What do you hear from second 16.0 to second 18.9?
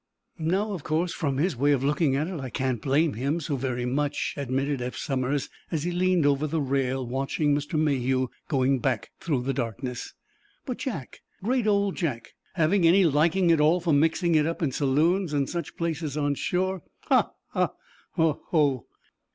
on shore! Ha, ha! Ho, ho!"